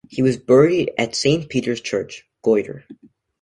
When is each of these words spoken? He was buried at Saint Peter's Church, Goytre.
He 0.09 0.23
was 0.23 0.35
buried 0.37 0.93
at 0.97 1.13
Saint 1.15 1.47
Peter's 1.47 1.79
Church, 1.79 2.27
Goytre. 2.43 2.85